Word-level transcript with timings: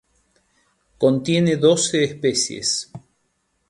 Contiene 0.97 1.57
doce 1.57 2.01
especies. 2.03 2.91